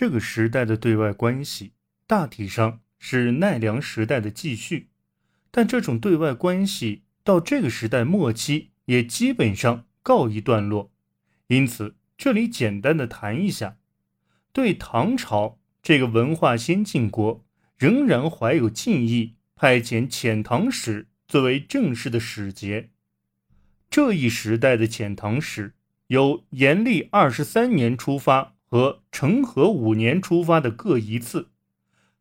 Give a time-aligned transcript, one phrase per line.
[0.00, 1.72] 这个时代的对外关系
[2.06, 4.88] 大体上是奈良时代的继续，
[5.50, 10.90] 但这种对外关系到这个时代末期也基本上告一段落。
[11.48, 13.76] 因此，这里简单的谈一下，
[14.54, 17.44] 对唐朝这个文化先进国
[17.76, 22.88] 仍然怀有敬意，派遣遣唐使作为正式的使节。
[23.90, 25.74] 这一时代的遣唐使
[26.06, 28.56] 由延历二十三年出发。
[28.70, 31.48] 和成和五年出发的各一次，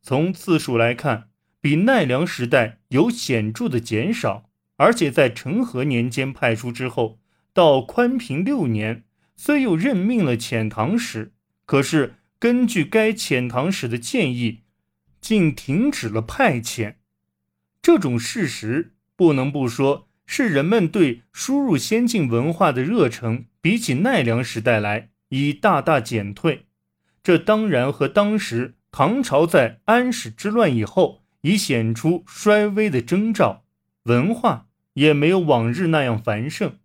[0.01, 1.29] 从次数来看，
[1.61, 4.49] 比奈良时代有显著的减少。
[4.77, 7.19] 而且在成和年间派出之后，
[7.53, 9.03] 到宽平六年，
[9.35, 11.33] 虽又任命了遣唐使，
[11.65, 14.61] 可是根据该遣唐使的建议，
[15.19, 16.95] 竟停止了派遣。
[17.81, 25.08] 这种事实不能不说是人们对输入先进文化的热诚，比起奈良时代来。
[25.29, 26.67] 已大大减退，
[27.23, 33.63] 这当然和当时唐朝在安史之乱以后已显出衰微的征兆，
[34.03, 36.77] 文化也没有往日那样繁盛，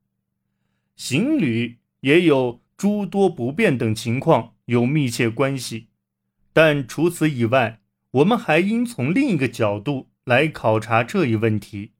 [0.95, 5.89] 行旅也有诸多不便等情况有密切关系。
[6.53, 11.92] 但除此以外，我们还应从另一个角度来考察这一问题，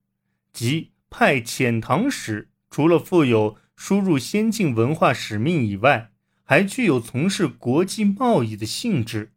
[0.53, 6.12] 即派遣唐使除了负有输入先进文化使命以外，
[6.45, 9.33] 还具有从事国际贸易的性质，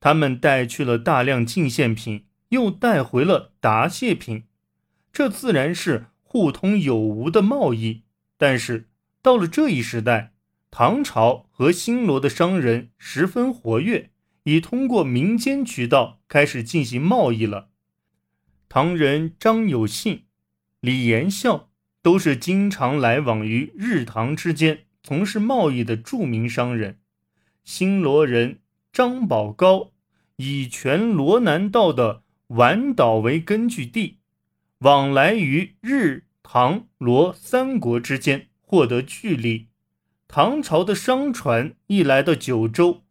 [0.00, 4.44] 他们带去了大量进献品，又带回了答谢品，
[5.12, 8.02] 这自然是互通有无的贸易。
[8.38, 8.88] 但是
[9.20, 10.32] 到了这一时代，
[10.70, 14.10] 唐朝和新罗的商人十分活跃，
[14.44, 17.68] 已通过民间渠道开始进行贸易了。
[18.70, 20.24] 唐人张有信、
[20.80, 24.86] 李延孝都是经常来往于日唐之间。
[25.08, 26.98] 从事贸易的著名商人，
[27.64, 28.58] 新罗人
[28.92, 29.92] 张宝高
[30.36, 34.18] 以全罗南道的宛岛为根据地，
[34.80, 39.68] 往来于日、唐、罗三国之间，获得巨利。
[40.28, 43.04] 唐朝的商船一来到九州，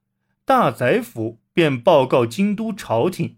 [0.46, 3.38] 大宰府便报告京都朝廷，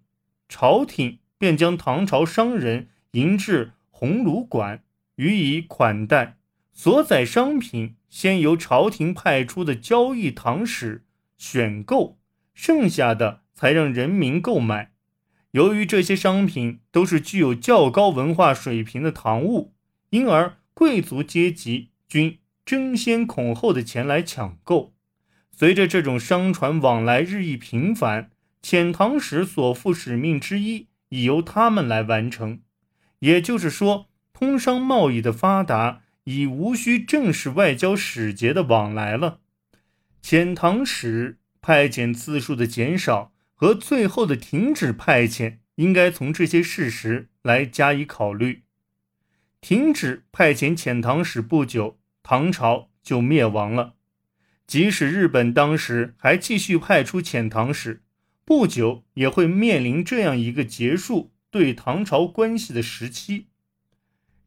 [0.50, 4.84] 朝廷便将唐朝商人迎至鸿胪馆，
[5.16, 6.39] 予以款待，
[6.82, 7.98] 所载商品。
[8.10, 11.04] 先由朝廷派出的交易堂使
[11.38, 12.18] 选购，
[12.54, 14.94] 剩下的才让人民购买。
[15.52, 19.74] 由于这些商品都是具有较高文化水平的唐物，
[20.12, 24.94] 因而贵族阶级均争先恐后的前来抢购。
[25.52, 28.32] 随着这种商船往来日益频繁，
[28.64, 32.62] 遣唐使所负使命之一已由他们来完成。
[33.20, 36.04] 也就是说，通商贸易的发达。
[36.30, 39.40] 已无需正式外交使节的往来了。
[40.22, 48.62] 遣唐使派遣次数的减少和最后的停止派遣，应该从这些事实来加以考虑。
[49.60, 53.96] 停止派遣遣唐使不久，唐朝就灭亡了。
[54.68, 58.04] 即使日本当时还继续派出遣唐使，
[58.46, 63.48] 不久也会面临这样一个结束对唐朝关系的时期。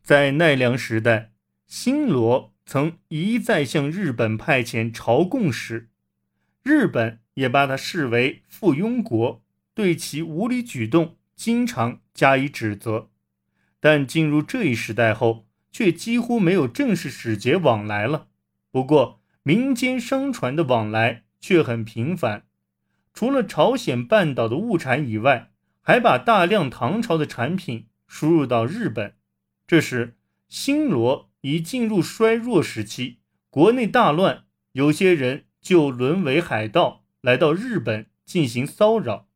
[0.00, 1.31] 在奈良时代。
[1.66, 5.88] 新罗曾一再向日本派遣朝贡使，
[6.62, 9.42] 日本也把他视为附庸国，
[9.74, 13.10] 对其无理举动经常加以指责。
[13.80, 18.28] 但进入这一时代后，却几乎没有正式使节往来了。
[18.70, 22.44] 不过，民间商船的往来却很频繁，
[23.12, 29.16] 除了朝鲜半岛的物产以外，还把大量唐朝的产品输入到日本。
[29.66, 30.16] 这时，
[30.48, 31.31] 新罗。
[31.42, 33.18] 已进入衰弱时期，
[33.50, 39.28] 国内大乱，有些人就沦为海盗，来到日本进行骚扰。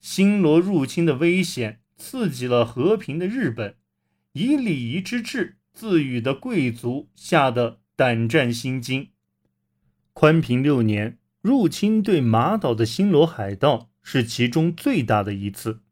[0.00, 3.76] 新罗入侵的危险刺激了和平的日本，
[4.32, 9.10] 以礼仪之治自诩的贵族吓得胆战心惊。
[10.12, 15.82] 宽平六年，入侵对马岛的新罗海盗是其中最大的一次，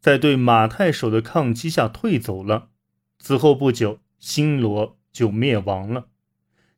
[0.00, 2.70] 在对马太守的抗击下退走了。
[3.18, 4.00] 此后不久。
[4.22, 6.06] 新罗就灭亡了，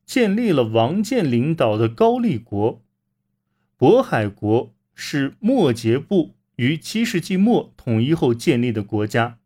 [0.03, 2.83] 建立了王建领导的高丽国。
[3.77, 9.37] 渤海国是末节部于七世纪末统一后建立的国家，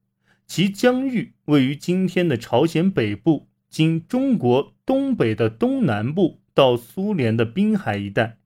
[0.47, 8.37] 其疆域位于今天的朝鲜北部，经中国东北的东南部到苏联的滨海一带。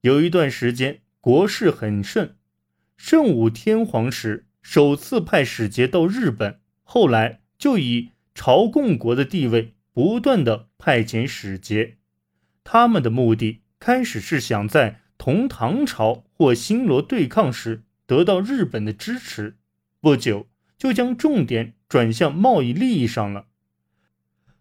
[0.00, 2.34] 有一段时间国势很盛，
[2.96, 8.12] 圣武天皇时首次派使节到日本，后来就以。
[8.34, 11.96] 朝贡国的地位不断的派遣使节，
[12.64, 19.56] 他们的目的开始是想在同唐朝或新罗对抗时得到日本的支持，
[20.00, 20.46] 不久
[20.78, 23.46] 就将重点转向贸易利益上了，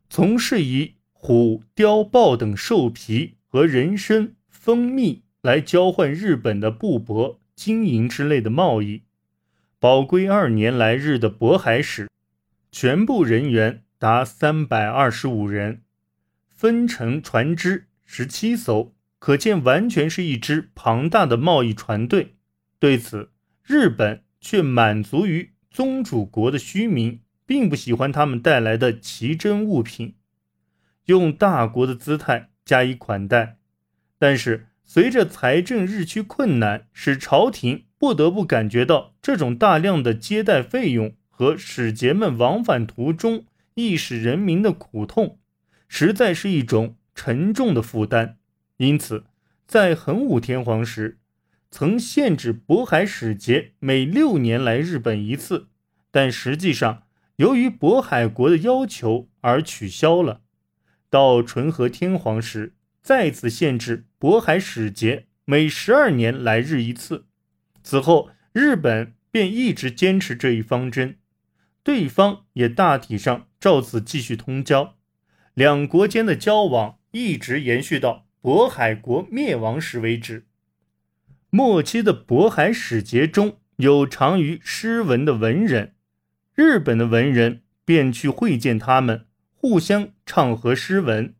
[0.09, 9.03] 从事以虎、貂、豹等兽皮和人参、蜂蜜来交换日本的布帛、金银之类的贸易。
[9.79, 12.09] 宝龟二年来日的渤海使，
[12.71, 15.81] 全部人员达三百二十五人，
[16.49, 18.95] 分乘船只十七艘。
[19.17, 22.37] 可见，完全是一支庞大的贸易船队。
[22.79, 23.31] 对此，
[23.65, 30.15] 日本却满足于宗主国的虚名，并不喜欢他们带来的奇珍物品，
[31.07, 33.57] 用大国的姿态加以款待。
[34.17, 43.45] 但是，随着财政日趋困难，使朝廷不得不感觉到这种大量的接待费用和使节们往返途中
[43.75, 45.39] 亦使人民的苦痛，
[45.87, 48.37] 实在是一种沉重的负担。
[48.75, 49.23] 因此，
[49.65, 51.17] 在桓武天皇时，
[51.71, 55.69] 曾限制渤海使节每六年来日本一次，
[56.11, 57.03] 但实际上
[57.37, 60.41] 由于渤海国的要求而取消了。
[61.09, 67.27] 到纯和天皇时，再次限制渤海使节每十二年来日一次。
[67.81, 71.15] 此后，日本便一直坚持这一方针，
[71.83, 74.95] 对方也大体上照此继续通交，
[75.53, 78.27] 两国间的交往一直延续到。
[78.41, 80.45] 渤海国灭亡时为止。
[81.49, 85.95] 末期的渤海使节中有长于诗文的文人，
[86.55, 91.35] 日本的文人便去会见他们，互相唱和诗文。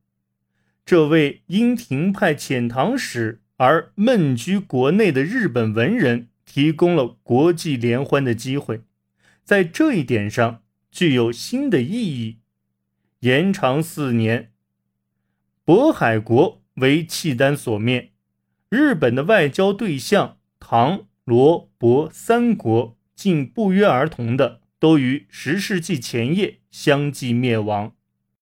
[0.86, 8.82] 这位因廷派遣唐使而闷居国内的日本文人，提供了国际联欢的机会，
[9.50, 10.62] 在这一点上
[10.92, 12.38] 具有新的意义。
[13.22, 14.52] 延长四年，
[15.66, 16.62] 渤海国。
[16.76, 18.12] 为契丹所灭，
[18.70, 27.96] 日本的外交对象唐、罗、伯三国竟不约而同的都于十世纪前夜相继灭亡。